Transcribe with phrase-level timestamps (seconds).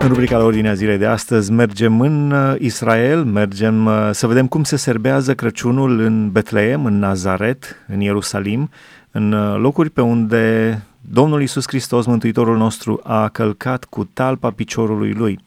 [0.00, 4.46] În rubrica la ordinea zilei de astăzi mergem în uh, Israel, mergem uh, să vedem
[4.46, 8.70] cum se serbează Crăciunul în Betleem, în Nazaret, în Ierusalim,
[9.10, 15.12] în uh, locuri pe unde Domnul Isus Hristos, Mântuitorul nostru, a călcat cu talpa piciorului
[15.12, 15.38] lui.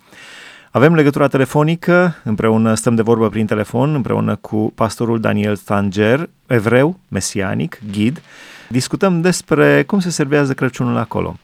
[0.72, 7.00] Avem legătura telefonică, împreună stăm de vorbă prin telefon, împreună cu pastorul Daniel Stanger, evreu,
[7.08, 8.22] mesianic, ghid.
[8.70, 11.36] Discutăm despre cum se servează Crăciunul acolo.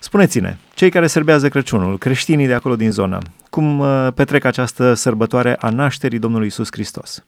[0.00, 3.18] Spuneți-ne, cei care serbează Crăciunul, creștinii de acolo din zonă,
[3.50, 7.24] cum uh, petrec această sărbătoare a nașterii Domnului Isus Hristos?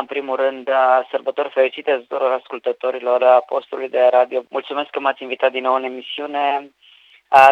[0.00, 0.68] În primul rând,
[1.10, 4.44] sărbători fericite tuturor ascultătorilor Apostolului de Radio.
[4.48, 6.70] Mulțumesc că m-ați invitat din nou în emisiune.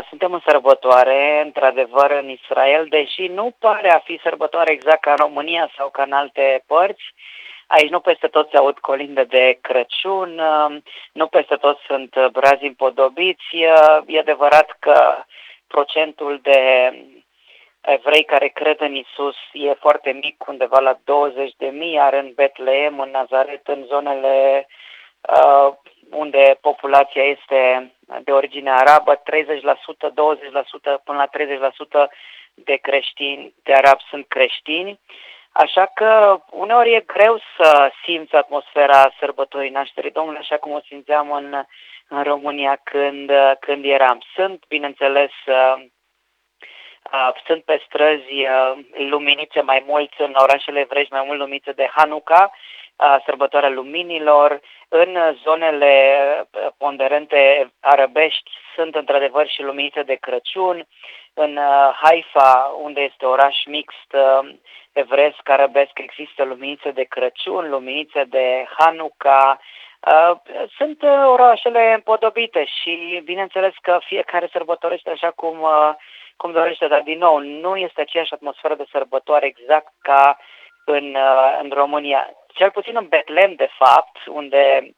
[0.08, 5.16] Suntem în sărbătoare, într-adevăr, în Israel, deși nu pare a fi sărbătoare exact ca în
[5.16, 7.04] România sau ca în alte părți.
[7.66, 10.40] Aici nu peste tot se aud colinde de Crăciun,
[11.12, 13.56] nu peste tot sunt brazi împodobiți.
[14.06, 15.24] E adevărat că
[15.66, 16.60] procentul de
[17.80, 22.32] evrei care cred în Isus e foarte mic, undeva la 20 de mii, iar în
[22.34, 24.66] Betleem, în Nazaret, în zonele
[25.20, 25.74] uh,
[26.10, 27.92] unde populația este
[28.24, 29.22] de origine arabă, 30%, 20%
[31.04, 31.28] până la
[32.06, 32.10] 30%
[32.54, 35.00] de creștini, de arabi sunt creștini.
[35.56, 41.32] Așa că uneori e greu să simți atmosfera sărbătorii nașterii Domnului, așa cum o simțeam
[41.32, 41.64] în,
[42.08, 44.22] în România când, când eram.
[44.34, 45.74] Sunt, bineînțeles, uh,
[47.46, 48.46] sunt pe străzi
[49.08, 52.50] luminițe mai mulți în orașele evrești, mai mult luminițe de Hanuca,
[53.24, 54.60] sărbătoarea luminilor.
[54.88, 55.94] În zonele
[56.78, 60.86] ponderente arabești sunt într-adevăr și luminițe de Crăciun.
[61.34, 61.58] În
[62.02, 64.16] Haifa, unde este oraș mixt
[64.94, 69.60] evresc, arabesc, există luminițe de Crăciun, luminițe de Hanuca,
[70.76, 75.66] sunt orașele împodobite și bineînțeles că fiecare sărbătorește așa cum
[76.36, 80.38] cum dorește, dar din nou, nu este aceeași atmosferă de sărbătoare exact ca
[80.84, 82.30] în, uh, în România.
[82.54, 84.90] Cel puțin în Betlem, de fapt, unde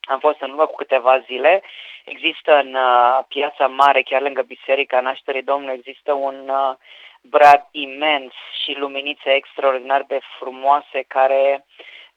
[0.00, 1.62] am fost în urmă cu câteva zile,
[2.04, 6.74] există în uh, piața mare, chiar lângă Biserica Nașterii Domnului, există un uh,
[7.22, 8.32] brad imens
[8.64, 11.66] și luminițe extraordinar de frumoase care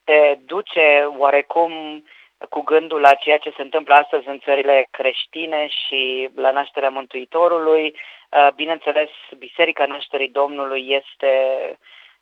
[0.03, 2.03] te duce oarecum
[2.49, 7.95] cu gândul la ceea ce se întâmplă astăzi în țările creștine și la nașterea Mântuitorului.
[8.29, 11.33] Uh, bineînțeles, Biserica Nașterii Domnului este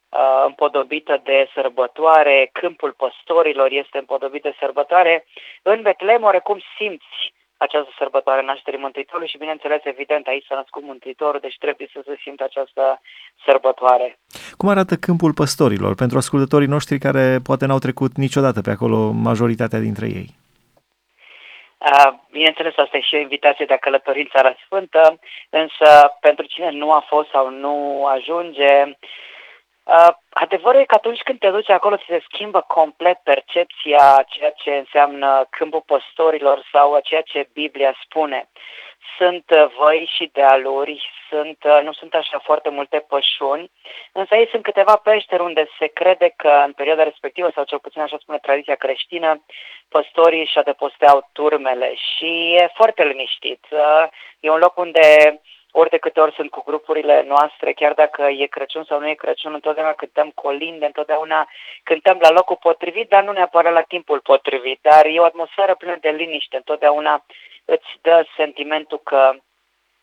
[0.10, 5.26] uh, împodobită de sărbătoare, câmpul păstorilor este împodobit de sărbătoare.
[5.62, 7.34] În Betlehem, oarecum simți
[7.66, 12.16] această sărbătoare nașterii Mântuitorului și, bineînțeles, evident, aici s-a născut Mântuitorul, deci trebuie să se
[12.24, 13.02] simtă această
[13.46, 14.18] sărbătoare.
[14.58, 19.80] Cum arată câmpul păstorilor pentru ascultătorii noștri care poate n-au trecut niciodată pe acolo, majoritatea
[19.80, 20.30] dintre ei?
[22.32, 25.20] Bineînțeles, asta e și o invitație de a călători în Țara Sfântă,
[25.50, 28.98] însă pentru cine nu a fost sau nu ajunge,
[29.90, 34.50] Uh, adevărul e că atunci când te duci acolo, ți se schimbă complet percepția ceea
[34.52, 38.50] ce înseamnă câmpul păstorilor sau ceea ce Biblia spune.
[39.18, 43.72] Sunt uh, văi și dealuri, sunt, uh, nu sunt așa foarte multe pășuni,
[44.12, 48.02] însă aici sunt câteva peșteri unde se crede că în perioada respectivă, sau cel puțin
[48.02, 49.46] așa spune tradiția creștină,
[49.90, 53.66] păstorii își adăposteau turmele și e foarte liniștit.
[54.40, 55.40] E un loc unde
[55.72, 59.14] ori de câte ori sunt cu grupurile noastre, chiar dacă e Crăciun sau nu e
[59.14, 61.48] Crăciun, întotdeauna cântăm colinde, întotdeauna
[61.84, 64.80] cântăm la locul potrivit, dar nu neapărat la timpul potrivit.
[64.82, 67.26] Dar e o atmosferă plină de liniște, întotdeauna
[67.66, 69.32] îți dă sentimentul că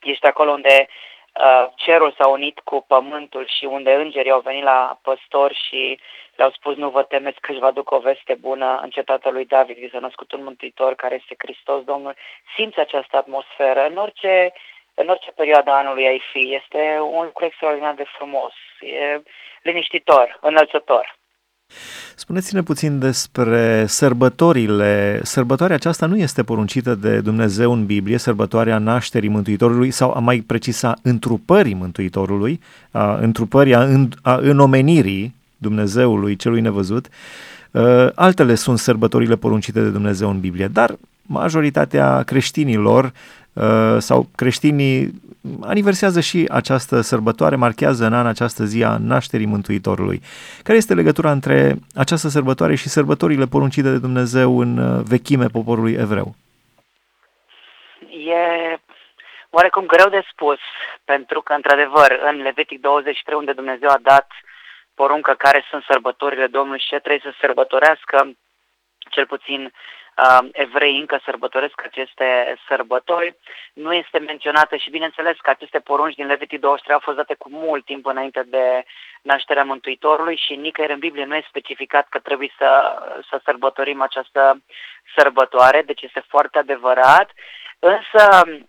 [0.02, 4.98] ești acolo unde uh, cerul s-a unit cu pământul și unde îngerii au venit la
[5.02, 5.98] păstori și
[6.36, 9.44] le-au spus nu vă temeți că își va duc o veste bună în cetatea lui
[9.44, 12.14] David, vi s-a născut un mântuitor care este Hristos Domnul.
[12.54, 14.52] Simți această atmosferă în orice
[15.00, 16.42] în orice perioadă anului ai fi.
[16.60, 16.82] Este
[17.16, 19.22] un lucru extraordinar de frumos, e
[19.62, 21.04] liniștitor, înălțător.
[22.14, 25.20] Spuneți-ne puțin despre sărbătorile.
[25.22, 30.38] Sărbătoarea aceasta nu este poruncită de Dumnezeu în Biblie, sărbătoarea nașterii Mântuitorului sau a mai
[30.46, 32.60] precisa întrupării Mântuitorului,
[32.90, 37.06] a întrupării, a, în, a înomenirii Dumnezeului celui nevăzut.
[38.14, 40.90] Altele sunt sărbătorile poruncite de Dumnezeu în Biblie, dar
[41.26, 43.12] majoritatea creștinilor
[43.56, 45.10] Uh, sau creștinii
[45.62, 50.20] aniversează și această sărbătoare, marchează în an această zi a nașterii Mântuitorului.
[50.62, 55.92] Care este legătura între această sărbătoare și sărbătorile poruncite de Dumnezeu în uh, vechime poporului
[55.92, 56.34] evreu?
[58.10, 58.78] E
[59.50, 60.58] oarecum greu de spus,
[61.04, 64.28] pentru că, într-adevăr, în Levitic 23, unde Dumnezeu a dat
[64.94, 68.16] poruncă care sunt sărbătorile Domnului și ce trebuie să sărbătorească,
[69.10, 69.70] cel puțin uh,
[70.52, 73.36] evrei încă sărbătoresc aceste sărbători.
[73.72, 77.48] Nu este menționată și bineînțeles că aceste porunci din Levitii 23 au fost date cu
[77.50, 78.84] mult timp înainte de
[79.22, 82.98] nașterea Mântuitorului și nicăieri în Biblie nu e specificat că trebuie să,
[83.30, 84.62] să sărbătorim această
[85.16, 87.30] sărbătoare, deci este foarte adevărat.
[87.78, 88.60] Însă Uh,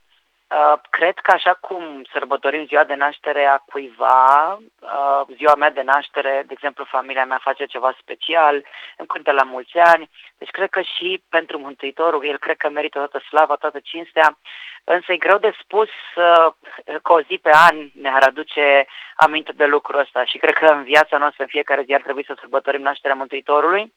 [0.90, 6.44] cred că așa cum sărbătorim ziua de naștere a cuiva, uh, ziua mea de naștere,
[6.48, 8.66] de exemplu, familia mea face ceva special,
[8.98, 12.98] îmi cântă la mulți ani, deci cred că și pentru Mântuitorul, el cred că merită
[12.98, 14.38] toată slava, toată cinstea,
[14.84, 16.54] însă e greu de spus uh,
[17.02, 18.86] că o zi pe an ne-ar aduce
[19.16, 20.26] aminte de lucrul ăsta.
[20.26, 23.94] Și cred că în viața noastră, în fiecare zi ar trebui să sărbătorim nașterea Mântuitorului.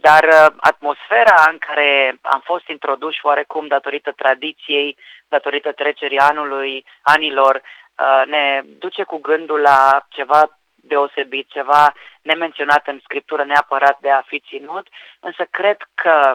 [0.00, 4.96] Dar uh, atmosfera în care am fost introduși oarecum datorită tradiției,
[5.28, 11.92] datorită trecerii anului, anilor, uh, ne duce cu gândul la ceva deosebit, ceva
[12.22, 14.88] nemenționat în scriptură neapărat de a fi ținut,
[15.20, 16.34] însă cred că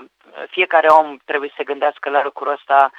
[0.49, 2.91] fiecare om trebuie să se gândească la lucrul ăsta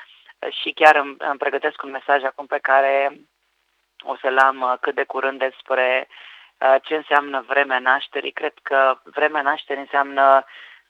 [0.60, 3.16] și chiar îmi, îmi pregătesc un mesaj acum pe care
[4.02, 6.33] o să-l am uh, cât de curând despre Uh,
[6.82, 8.32] ce înseamnă vremea nașterii.
[8.32, 10.44] Cred că vremea nașterii înseamnă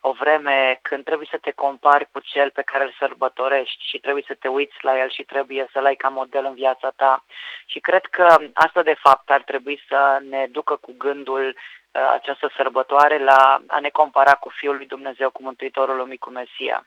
[0.06, 4.25] o vreme când trebuie să te compari cu cel pe care îl sărbătorești și trebuie
[4.26, 7.25] să te uiți la el și trebuie să-l ai ca model în viața ta.
[7.66, 12.52] Și cred că asta de fapt ar trebui să ne ducă cu gândul uh, această
[12.56, 16.87] sărbătoare la a ne compara cu Fiul lui Dumnezeu, cu Mântuitorul Lumii, cu Mesia.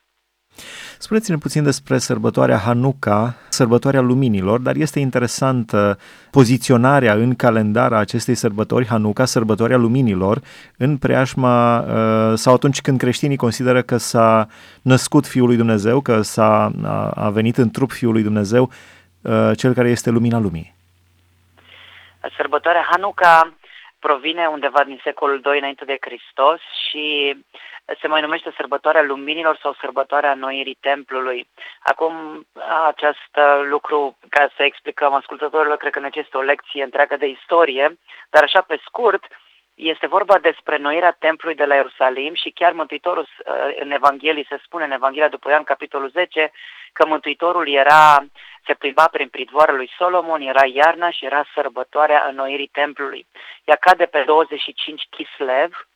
[1.00, 5.98] Spuneți-ne puțin despre sărbătoarea Hanuca, sărbătoarea luminilor, dar este interesantă
[6.30, 10.40] poziționarea în calendar a acestei sărbători, Hanuca, sărbătoarea luminilor,
[10.76, 14.48] în preajma uh, sau atunci când creștinii consideră că s-a
[14.82, 16.72] născut Fiul lui Dumnezeu, că s-a,
[17.14, 18.70] a venit în trup Fiul lui Dumnezeu,
[19.20, 20.74] uh, cel care este lumina lumii.
[22.36, 23.52] Sărbătoarea Hanuca
[23.98, 27.36] provine undeva din secolul II înainte de Hristos și
[28.00, 31.48] se mai numește sărbătoarea luminilor sau sărbătoarea noirii templului.
[31.82, 32.46] Acum,
[32.86, 37.98] acest lucru, ca să explicăm ascultătorilor, cred că necesită o lecție întreagă de istorie,
[38.30, 39.24] dar așa pe scurt,
[39.74, 43.28] este vorba despre noirea templului de la Ierusalim și chiar Mântuitorul
[43.80, 46.52] în Evanghelie se spune în Evanghelia după Ioan capitolul 10
[46.92, 48.24] că Mântuitorul era,
[48.68, 53.26] se plimba prin pridvoarele lui Solomon, era iarna și era sărbătoarea înnoirii templului.
[53.64, 55.88] Ea cade pe 25 Kislev,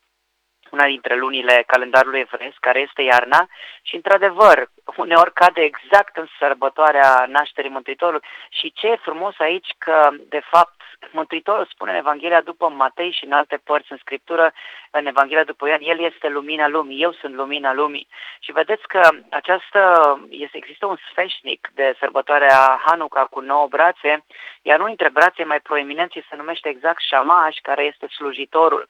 [0.73, 3.49] una dintre lunile calendarului evresc, care este iarna,
[3.83, 8.29] și într-adevăr, uneori cade exact în sărbătoarea nașterii Mântuitorului.
[8.51, 10.81] Și ce e frumos aici că, de fapt,
[11.11, 14.53] Mântuitorul spune în Evanghelia după Matei și în alte părți în Scriptură,
[14.91, 18.09] în Evanghelia după Ioan, El este lumina lumii, eu sunt lumina lumii.
[18.41, 19.81] Și vedeți că această,
[20.29, 24.25] este, există un sfeșnic de sărbătoarea Hanuca cu nouă brațe,
[24.63, 28.89] iar unul dintre brațe mai proeminenți se numește exact Shamash, care este slujitorul.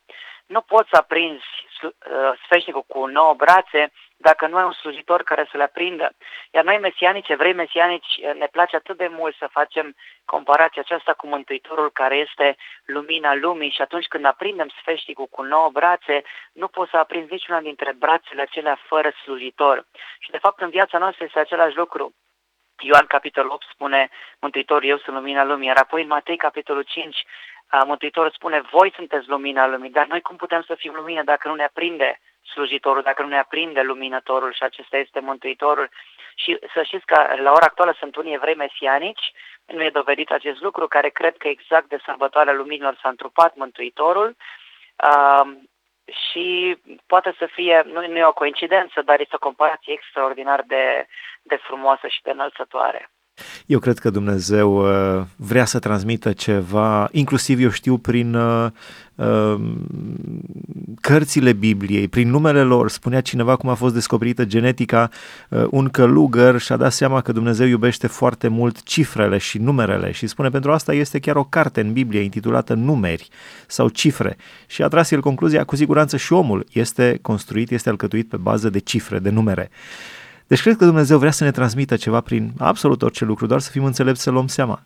[0.54, 1.50] Nu poți să aprinzi
[1.82, 1.92] uh,
[2.44, 6.12] sfeșnicul cu nouă brațe dacă nu ai un slujitor care să le aprindă.
[6.50, 11.12] Iar noi mesianici, evrei mesianici, uh, ne place atât de mult să facem comparația aceasta
[11.12, 16.22] cu Mântuitorul care este lumina lumii și atunci când aprindem sfeșnicul cu nouă brațe,
[16.52, 19.86] nu poți să aprinzi niciuna dintre brațele acelea fără slujitor.
[20.18, 22.14] Și de fapt în viața noastră este același lucru.
[22.78, 24.10] Ioan capitolul 8 spune
[24.40, 27.24] Mântuitorul, eu sunt lumina lumii, iar apoi în Matei capitolul 5
[27.86, 31.54] Mântuitorul spune, voi sunteți lumina lumii, dar noi cum putem să fim lumină dacă nu
[31.54, 32.20] ne aprinde
[32.52, 35.88] slujitorul, dacă nu ne aprinde luminătorul și acesta este Mântuitorul.
[36.34, 39.32] Și să știți că la ora actuală sunt unii evrei mesianici,
[39.66, 44.36] nu e dovedit acest lucru, care cred că exact de sărbătoarea luminilor s-a întrupat Mântuitorul
[45.04, 45.52] uh,
[46.30, 46.76] și
[47.06, 51.06] poate să fie, nu, nu e o coincidență, dar este o comparație extraordinar de,
[51.42, 53.10] de frumoasă și de înălțătoare.
[53.66, 58.70] Eu cred că Dumnezeu uh, vrea să transmită ceva, inclusiv eu știu prin uh,
[59.14, 59.60] uh,
[61.00, 62.90] cărțile Bibliei, prin numele lor.
[62.90, 65.08] Spunea cineva cum a fost descoperită genetica,
[65.48, 70.26] uh, un călugăr și-a dat seama că Dumnezeu iubește foarte mult cifrele și numerele și
[70.26, 73.28] spune pentru asta este chiar o carte în Biblie intitulată Numeri
[73.66, 74.36] sau Cifre
[74.66, 78.70] și a tras el concluzia, cu siguranță și omul este construit, este alcătuit pe bază
[78.70, 79.70] de cifre, de numere.
[80.52, 83.70] Deci cred că Dumnezeu vrea să ne transmită ceva prin absolut orice lucru, doar să
[83.70, 84.78] fim înțelepți să luăm seama.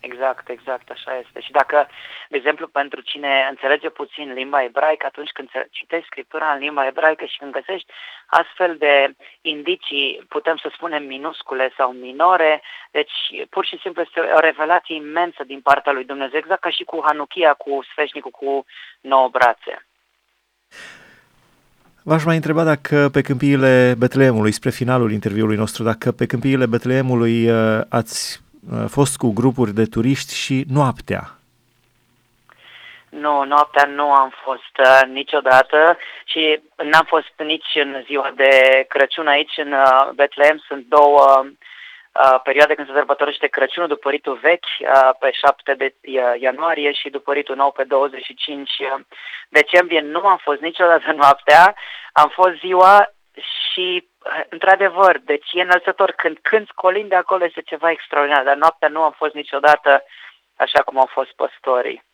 [0.00, 1.40] Exact, exact, așa este.
[1.40, 1.88] Și dacă,
[2.28, 7.24] de exemplu, pentru cine înțelege puțin limba ebraică, atunci când citești Scriptura în limba ebraică
[7.24, 7.92] și când găsești
[8.26, 13.16] astfel de indicii, putem să spunem minuscule sau minore, deci
[13.50, 17.02] pur și simplu este o revelație imensă din partea lui Dumnezeu, exact ca și cu
[17.04, 18.64] Hanuchia, cu sfeșnicul cu
[19.00, 19.86] nouă brațe.
[22.08, 27.50] V-aș mai întreba dacă pe câmpiile Betleemului, spre finalul interviului nostru, dacă pe câmpiile Betleemului
[27.50, 28.40] uh, ați
[28.72, 31.22] uh, fost cu grupuri de turiști și noaptea.
[33.08, 36.60] Nu, noaptea nu am fost uh, niciodată și
[36.90, 38.50] n-am fost nici în ziua de
[38.88, 40.62] Crăciun aici în uh, Betlehem.
[40.68, 41.50] Sunt două uh,
[42.42, 47.08] perioade când se sărbătorește Crăciunul, după ritul vechi uh, pe 7 de uh, ianuarie și
[47.10, 49.04] după ritul nou pe 25 uh,
[49.48, 50.00] decembrie.
[50.00, 51.74] Nu am fost niciodată noaptea,
[52.12, 57.90] am fost ziua și uh, într-adevăr, deci e înălțător când când colinde acolo este ceva
[57.90, 60.04] extraordinar, dar noaptea nu am fost niciodată
[60.56, 62.04] așa cum au fost păstorii.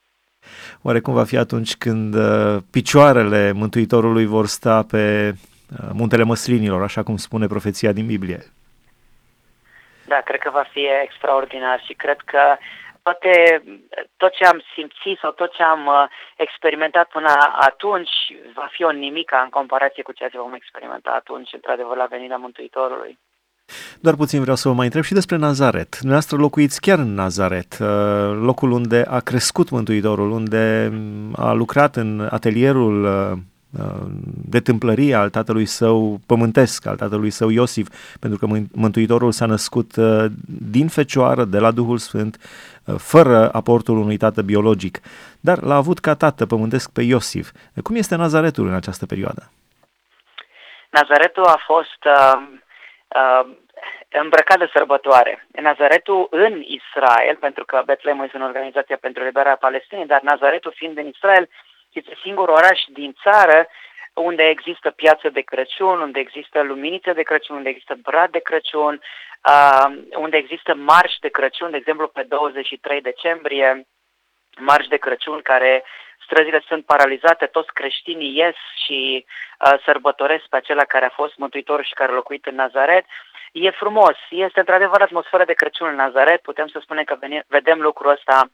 [0.83, 6.83] Oare cum va fi atunci când uh, picioarele Mântuitorului vor sta pe uh, muntele măslinilor,
[6.83, 8.39] așa cum spune profeția din Biblie?
[10.13, 12.43] Da, cred că va fi extraordinar și cred că
[13.03, 13.63] toate,
[14.17, 16.05] tot ce am simțit sau tot ce am uh,
[16.37, 17.33] experimentat până
[17.71, 18.15] atunci
[18.55, 22.37] va fi o nimica în comparație cu ceea ce vom experimenta atunci, într-adevăr, la venirea
[22.37, 23.19] Mântuitorului.
[24.01, 25.91] Doar puțin vreau să vă mai întreb și despre Nazaret.
[25.91, 27.89] Dumneavoastră locuiți chiar în Nazaret, uh,
[28.49, 30.93] locul unde a crescut Mântuitorul, unde
[31.37, 33.39] a lucrat în atelierul uh, uh,
[34.45, 37.89] de tâmplărie al tatălui său pământesc, al tatălui său Iosif,
[38.21, 39.93] pentru că Mântuitorul s-a născut
[40.73, 42.37] din fecioară, de la Duhul Sfânt,
[42.99, 44.99] fără aportul unui tată biologic,
[45.41, 47.51] dar l-a avut ca tată pământesc pe Iosif.
[47.83, 49.51] Cum este Nazaretul în această perioadă?
[50.91, 52.43] Nazaretul a fost uh,
[53.21, 53.45] uh,
[54.23, 55.47] îmbrăcat de sărbătoare.
[55.63, 60.97] Nazaretul în Israel, pentru că Betlehem este o organizație pentru liberarea Palestinei, dar Nazaretul fiind
[60.99, 61.49] în Israel,
[61.93, 63.69] este singurul oraș din țară
[64.15, 69.03] unde există piață de Crăciun, unde există luminițe de Crăciun, unde există brad de Crăciun,
[69.49, 73.87] uh, unde există marș de Crăciun, de exemplu pe 23 decembrie,
[74.59, 75.85] marș de Crăciun care
[76.25, 81.85] străzile sunt paralizate, toți creștinii ies și uh, sărbătoresc pe acela care a fost Mântuitor
[81.85, 83.05] și care a locuit în Nazaret.
[83.53, 88.11] E frumos, este într-adevăr atmosfera de Crăciun în Nazaret, putem să spunem că vedem lucrul
[88.11, 88.51] ăsta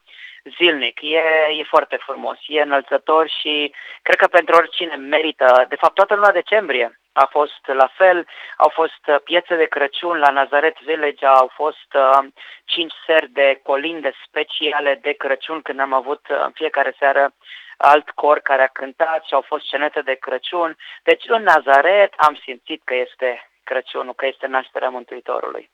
[0.57, 1.01] zilnic.
[1.01, 1.21] E,
[1.59, 5.65] e foarte frumos, e înălțător și cred că pentru oricine merită.
[5.69, 8.27] De fapt, toată luna decembrie a fost la fel,
[8.57, 12.27] au fost uh, piețe de Crăciun la Nazaret Village, au fost uh,
[12.65, 17.33] cinci seri de colinde speciale de Crăciun când am avut uh, în fiecare seară
[17.77, 20.75] alt cor care a cântat și au fost scenete de Crăciun.
[21.03, 25.69] Deci în Nazaret am simțit că este Crăciunul, că este nașterea Mântuitorului.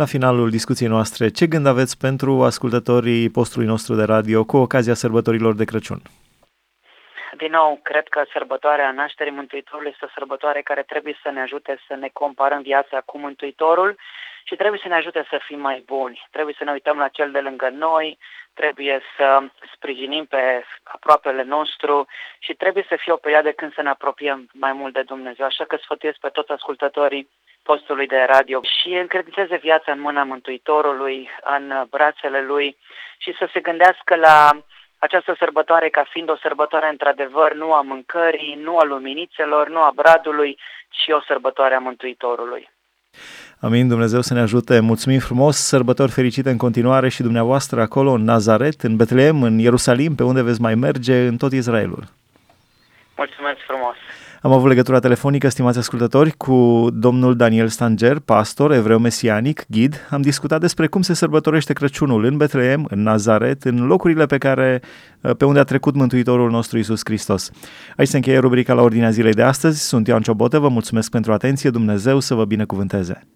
[0.00, 4.94] La finalul discuției noastre, ce gând aveți pentru ascultătorii postului nostru de radio cu ocazia
[4.94, 6.00] sărbătorilor de Crăciun?
[7.42, 11.72] Din nou, cred că sărbătoarea nașterii Mântuitorului este o sărbătoare care trebuie să ne ajute
[11.86, 13.96] să ne comparăm viața cu Mântuitorul
[14.50, 16.26] și trebuie să ne ajute să fim mai buni.
[16.30, 18.18] Trebuie să ne uităm la cel de lângă noi,
[18.54, 19.42] trebuie să
[19.74, 22.06] sprijinim pe aproapele nostru
[22.38, 25.46] și trebuie să fie o perioadă când să ne apropiem mai mult de Dumnezeu.
[25.46, 27.28] Așa că sfătuiesc pe toți ascultătorii
[27.62, 32.76] postului de radio și încredințeze viața în mâna Mântuitorului, în brațele Lui
[33.18, 34.50] și să se gândească la
[34.98, 39.92] această sărbătoare ca fiind o sărbătoare într-adevăr nu a mâncării, nu a luminițelor, nu a
[39.94, 42.70] bradului, ci o sărbătoare a Mântuitorului.
[43.62, 44.80] Amin, Dumnezeu să ne ajute.
[44.80, 50.14] Mulțumim frumos, sărbători fericite în continuare și dumneavoastră acolo în Nazaret, în Betleem, în Ierusalim,
[50.14, 52.04] pe unde veți mai merge în tot Israelul.
[53.16, 53.94] Mulțumesc frumos!
[54.42, 60.06] Am avut legătura telefonică, stimați ascultători, cu domnul Daniel Stanger, pastor evreu mesianic, ghid.
[60.10, 64.82] Am discutat despre cum se sărbătorește Crăciunul în Betleem, în Nazaret, în locurile pe care
[65.36, 67.50] pe unde a trecut Mântuitorul nostru Isus Hristos.
[67.96, 69.88] Aici se încheie rubrica la ordinea zilei de astăzi.
[69.88, 73.26] Sunt Ioan Ciobotă, vă mulțumesc pentru atenție, Dumnezeu să vă binecuvânteze.